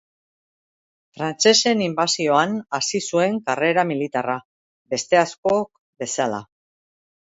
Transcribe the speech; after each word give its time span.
Frantsesen 1.17 1.83
inbasioan 1.89 2.57
hasi 2.79 3.03
zuen 3.13 3.39
karrera 3.53 3.87
militarra, 3.93 4.41
beste 4.97 5.25
askok 5.27 5.75
bezala. 6.05 6.47